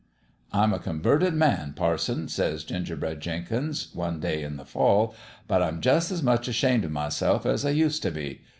"'I'm 0.51 0.73
a 0.73 0.79
converted 0.79 1.35
man, 1.35 1.73
parson,' 1.73 2.27
says 2.27 2.63
Ginger 2.63 2.95
bread 2.95 3.19
Jenkins, 3.21 3.93
one 3.93 4.19
day 4.19 4.41
in 4.41 4.57
the 4.57 4.65
fall,' 4.65 5.13
but 5.47 5.61
I'm 5.61 5.79
jus' 5.79 6.11
as 6.11 6.23
much 6.23 6.47
ashamed 6.47 6.83
o' 6.83 6.89
myself 6.89 7.45
as 7.45 7.63
I 7.67 7.69
used 7.69 8.01
t' 8.01 8.09
be. 8.09 8.41